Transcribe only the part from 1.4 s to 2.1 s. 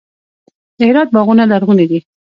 لرغوني دي.